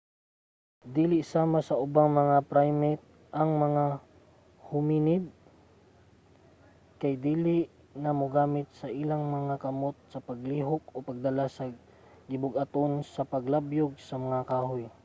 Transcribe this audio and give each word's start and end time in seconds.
dili 0.97 1.19
sama 1.33 1.59
sa 1.67 1.75
ubang 1.85 2.09
mga 2.21 2.37
primate 2.51 3.03
ang 3.39 3.49
mga 3.63 3.85
hominid 4.69 5.23
kay 7.01 7.13
dili 7.27 7.57
na 8.03 8.11
mogamit 8.21 8.67
sa 8.79 8.87
ilang 9.01 9.23
mga 9.37 9.55
kamot 9.63 9.95
sa 10.11 10.23
paglihok 10.27 10.83
o 10.95 10.97
pagdala 11.09 11.45
sa 11.57 11.63
gibug-aton 12.29 12.91
o 13.19 13.21
paglabyog 13.33 13.93
sa 14.07 14.15
mga 14.25 14.39
kahoy 14.51 14.83